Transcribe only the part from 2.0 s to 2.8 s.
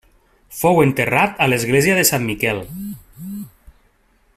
de Sant Miquel.